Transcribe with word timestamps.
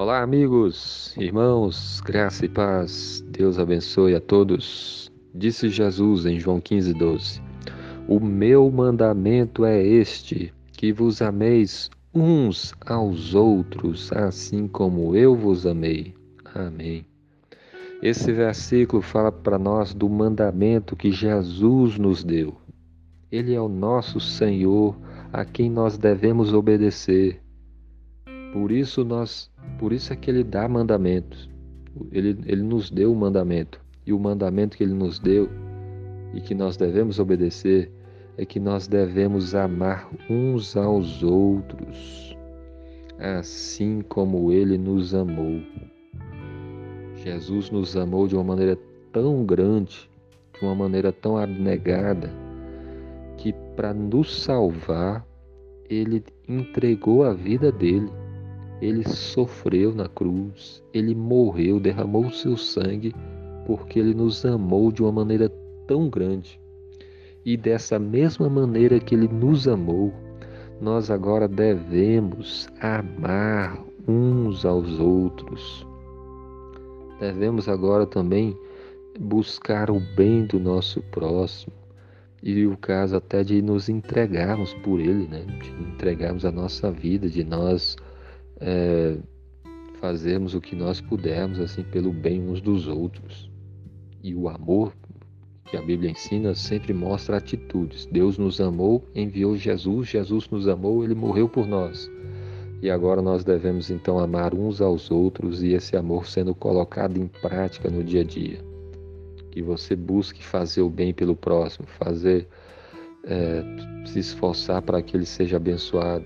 Olá, 0.00 0.22
amigos, 0.22 1.14
irmãos, 1.18 2.00
graça 2.00 2.46
e 2.46 2.48
paz, 2.48 3.22
Deus 3.28 3.58
abençoe 3.58 4.14
a 4.14 4.20
todos. 4.20 5.12
Disse 5.34 5.68
Jesus 5.68 6.24
em 6.24 6.40
João 6.40 6.58
15, 6.58 6.94
12: 6.94 7.42
O 8.08 8.18
meu 8.18 8.70
mandamento 8.70 9.62
é 9.62 9.78
este, 9.86 10.54
que 10.72 10.90
vos 10.90 11.20
ameis 11.20 11.90
uns 12.14 12.72
aos 12.86 13.34
outros, 13.34 14.10
assim 14.12 14.66
como 14.66 15.14
eu 15.14 15.36
vos 15.36 15.66
amei. 15.66 16.14
Amém. 16.54 17.04
Esse 18.02 18.32
versículo 18.32 19.02
fala 19.02 19.30
para 19.30 19.58
nós 19.58 19.92
do 19.92 20.08
mandamento 20.08 20.96
que 20.96 21.12
Jesus 21.12 21.98
nos 21.98 22.24
deu. 22.24 22.56
Ele 23.30 23.52
é 23.52 23.60
o 23.60 23.68
nosso 23.68 24.18
Senhor, 24.18 24.96
a 25.30 25.44
quem 25.44 25.68
nós 25.68 25.98
devemos 25.98 26.54
obedecer. 26.54 27.42
Por 28.52 28.72
isso 28.72 29.04
nós, 29.04 29.49
por 29.78 29.92
isso 29.92 30.12
é 30.12 30.16
que 30.16 30.30
ele 30.30 30.44
dá 30.44 30.68
mandamentos. 30.68 31.48
Ele, 32.12 32.38
ele 32.46 32.62
nos 32.62 32.90
deu 32.90 33.12
o 33.12 33.16
mandamento. 33.16 33.80
E 34.06 34.12
o 34.12 34.18
mandamento 34.18 34.76
que 34.76 34.82
ele 34.82 34.94
nos 34.94 35.18
deu 35.18 35.48
e 36.34 36.40
que 36.40 36.54
nós 36.54 36.76
devemos 36.76 37.18
obedecer 37.18 37.90
é 38.36 38.44
que 38.44 38.60
nós 38.60 38.86
devemos 38.86 39.54
amar 39.54 40.08
uns 40.28 40.76
aos 40.76 41.22
outros, 41.22 42.36
assim 43.18 44.00
como 44.02 44.52
ele 44.52 44.78
nos 44.78 45.14
amou. 45.14 45.60
Jesus 47.16 47.70
nos 47.70 47.96
amou 47.96 48.26
de 48.26 48.34
uma 48.34 48.44
maneira 48.44 48.78
tão 49.12 49.44
grande, 49.44 50.08
de 50.58 50.64
uma 50.64 50.74
maneira 50.74 51.12
tão 51.12 51.36
abnegada, 51.36 52.32
que 53.36 53.52
para 53.76 53.92
nos 53.92 54.42
salvar, 54.42 55.26
ele 55.88 56.24
entregou 56.48 57.24
a 57.24 57.34
vida 57.34 57.70
dele 57.70 58.10
ele 58.80 59.06
sofreu 59.08 59.94
na 59.94 60.08
cruz, 60.08 60.82
ele 60.92 61.14
morreu, 61.14 61.78
derramou 61.78 62.26
o 62.26 62.32
seu 62.32 62.56
sangue, 62.56 63.14
porque 63.66 63.98
ele 63.98 64.14
nos 64.14 64.44
amou 64.44 64.90
de 64.90 65.02
uma 65.02 65.12
maneira 65.12 65.48
tão 65.86 66.08
grande. 66.08 66.58
E 67.44 67.56
dessa 67.56 67.98
mesma 67.98 68.48
maneira 68.48 68.98
que 68.98 69.14
ele 69.14 69.28
nos 69.28 69.68
amou, 69.68 70.12
nós 70.80 71.10
agora 71.10 71.46
devemos 71.46 72.68
amar 72.80 73.82
uns 74.08 74.64
aos 74.64 74.98
outros. 74.98 75.86
Devemos 77.18 77.68
agora 77.68 78.06
também 78.06 78.56
buscar 79.18 79.90
o 79.90 80.00
bem 80.16 80.46
do 80.46 80.58
nosso 80.58 81.02
próximo 81.10 81.72
e 82.42 82.66
o 82.66 82.76
caso 82.76 83.16
até 83.16 83.44
de 83.44 83.60
nos 83.60 83.88
entregarmos 83.88 84.72
por 84.74 84.98
ele, 84.98 85.26
né? 85.28 85.44
de 85.44 85.70
entregarmos 85.82 86.44
a 86.44 86.50
nossa 86.50 86.90
vida, 86.90 87.28
de 87.28 87.44
nós 87.44 87.96
é, 88.60 89.16
fazermos 90.00 90.54
o 90.54 90.60
que 90.60 90.76
nós 90.76 91.00
pudermos 91.00 91.60
assim 91.60 91.82
pelo 91.82 92.12
bem 92.12 92.40
uns 92.48 92.60
dos 92.60 92.86
outros. 92.86 93.50
E 94.22 94.34
o 94.34 94.48
amor 94.48 94.92
que 95.70 95.76
a 95.76 95.82
Bíblia 95.82 96.10
ensina 96.10 96.52
sempre 96.54 96.92
mostra 96.92 97.36
atitudes. 97.36 98.04
Deus 98.06 98.36
nos 98.36 98.60
amou, 98.60 99.04
enviou 99.14 99.56
Jesus, 99.56 100.08
Jesus 100.08 100.48
nos 100.48 100.66
amou, 100.66 101.04
ele 101.04 101.14
morreu 101.14 101.48
por 101.48 101.64
nós. 101.64 102.10
E 102.82 102.90
agora 102.90 103.22
nós 103.22 103.44
devemos 103.44 103.90
então 103.90 104.18
amar 104.18 104.52
uns 104.52 104.80
aos 104.80 105.10
outros 105.10 105.62
e 105.62 105.74
esse 105.74 105.96
amor 105.96 106.26
sendo 106.26 106.54
colocado 106.54 107.18
em 107.18 107.26
prática 107.26 107.88
no 107.88 108.02
dia 108.02 108.22
a 108.22 108.24
dia. 108.24 108.58
Que 109.50 109.62
você 109.62 109.94
busque 109.94 110.42
fazer 110.42 110.82
o 110.82 110.90
bem 110.90 111.14
pelo 111.14 111.36
próximo, 111.36 111.86
fazer 111.86 112.48
é, 113.24 113.62
se 114.06 114.18
esforçar 114.18 114.82
para 114.82 115.00
que 115.02 115.16
ele 115.16 115.26
seja 115.26 115.56
abençoado, 115.56 116.24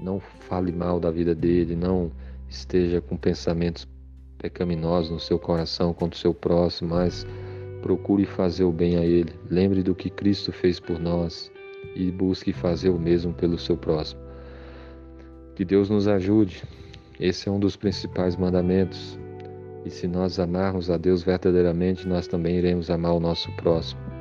não 0.00 0.20
fale 0.20 0.72
mal 0.72 0.98
da 0.98 1.10
vida 1.10 1.34
dele, 1.34 1.76
não 1.76 2.10
esteja 2.48 3.00
com 3.00 3.16
pensamentos 3.16 3.88
pecaminosos 4.38 5.10
no 5.10 5.20
seu 5.20 5.38
coração 5.38 5.94
contra 5.94 6.16
o 6.16 6.20
seu 6.20 6.34
próximo, 6.34 6.90
mas 6.90 7.26
procure 7.80 8.24
fazer 8.26 8.64
o 8.64 8.72
bem 8.72 8.96
a 8.96 9.04
ele. 9.04 9.32
Lembre 9.50 9.82
do 9.82 9.94
que 9.94 10.10
Cristo 10.10 10.52
fez 10.52 10.78
por 10.78 10.98
nós 10.98 11.50
e 11.94 12.10
busque 12.10 12.52
fazer 12.52 12.90
o 12.90 12.98
mesmo 12.98 13.32
pelo 13.32 13.58
seu 13.58 13.76
próximo. 13.76 14.20
Que 15.54 15.64
Deus 15.64 15.90
nos 15.90 16.08
ajude. 16.08 16.62
Esse 17.20 17.48
é 17.48 17.52
um 17.52 17.60
dos 17.60 17.76
principais 17.76 18.36
mandamentos. 18.36 19.18
E 19.84 19.90
se 19.90 20.06
nós 20.06 20.38
amarmos 20.38 20.90
a 20.90 20.96
Deus 20.96 21.22
verdadeiramente, 21.22 22.06
nós 22.06 22.26
também 22.26 22.56
iremos 22.56 22.90
amar 22.90 23.14
o 23.14 23.20
nosso 23.20 23.50
próximo. 23.52 24.11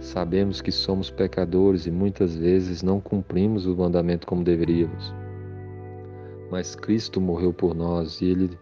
Sabemos 0.00 0.60
que 0.60 0.70
somos 0.70 1.10
pecadores 1.10 1.86
e 1.86 1.90
muitas 1.90 2.36
vezes 2.36 2.82
não 2.82 3.00
cumprimos 3.00 3.66
o 3.66 3.76
mandamento 3.76 4.26
como 4.26 4.44
deveríamos 4.44 5.12
mas 6.50 6.74
Cristo 6.74 7.20
morreu 7.20 7.52
por 7.52 7.74
nós 7.74 8.20
e 8.20 8.26
ele, 8.26 8.58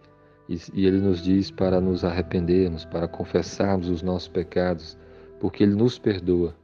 e, 0.48 0.86
ele 0.86 0.98
nos 0.98 1.22
diz 1.22 1.50
para 1.50 1.80
nos 1.80 2.04
arrependermos, 2.04 2.84
para 2.84 3.08
confessarmos 3.08 3.88
os 3.88 4.02
nossos 4.02 4.28
pecados, 4.28 4.98
porque 5.41 5.62
Ele 5.62 5.75
nos 5.75 5.98
perdoa 5.98 6.54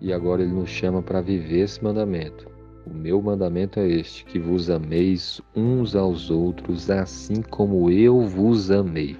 e 0.00 0.12
agora 0.12 0.42
Ele 0.42 0.52
nos 0.52 0.70
chama 0.70 1.02
para 1.02 1.20
viver 1.20 1.60
esse 1.60 1.82
mandamento. 1.82 2.48
O 2.86 2.92
meu 2.92 3.20
mandamento 3.22 3.80
é 3.80 3.88
este: 3.88 4.24
que 4.24 4.38
vos 4.38 4.68
ameis 4.68 5.40
uns 5.54 5.96
aos 5.96 6.30
outros, 6.30 6.90
assim 6.90 7.40
como 7.40 7.90
eu 7.90 8.20
vos 8.22 8.70
amei. 8.70 9.16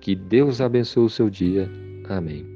Que 0.00 0.14
Deus 0.14 0.60
abençoe 0.60 1.04
o 1.04 1.10
seu 1.10 1.30
dia. 1.30 1.70
Amém. 2.08 2.55